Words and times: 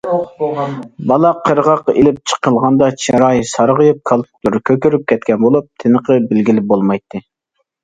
بالا 1.11 1.31
قىرغاققا 1.47 1.93
ئېلىپ 2.01 2.17
چىقىلغاندا 2.31 2.87
چىرايى 3.03 3.45
سارغىيىپ، 3.51 4.01
كالپۇكلىرى 4.13 4.65
كۆكىرىپ 4.73 5.07
كەتكەن 5.15 5.43
بولۇپ، 5.47 5.71
تىنىقىنى 5.87 6.27
بىلگىلى 6.35 6.67
بولمايتتى. 6.75 7.25